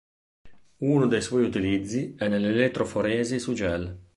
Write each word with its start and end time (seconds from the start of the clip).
Uno 0.79 1.05
dei 1.05 1.21
suoi 1.21 1.43
utilizzi 1.43 2.15
è 2.17 2.27
nell'elettroforesi 2.27 3.37
su 3.37 3.53
gel. 3.53 3.99